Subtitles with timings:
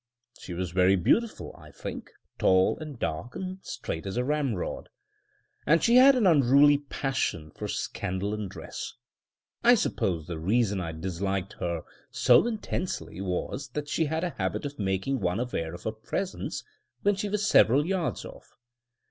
[0.39, 2.09] She was very beautiful, I think—
[2.39, 4.89] tall, and dark, and straight as a ram rod—
[5.67, 8.95] and she had an unruly passion for scandal and dress.
[9.63, 14.65] I suppose the reason I disliked her so intensely was, that she had a habit
[14.65, 16.63] of making one aware of her presence
[17.03, 18.55] when she was several yards off.